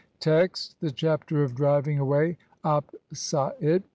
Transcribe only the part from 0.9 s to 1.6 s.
Chapter of